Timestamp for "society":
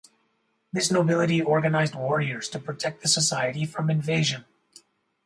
3.07-3.67